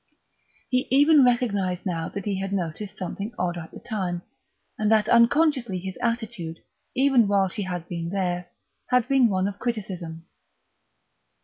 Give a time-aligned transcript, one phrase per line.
[0.67, 4.23] He even recognised now that he had noticed something odd at the time,
[4.79, 6.63] and that unconsciously his attitude,
[6.95, 8.47] even while she had been there,
[8.87, 10.25] had been one of criticism.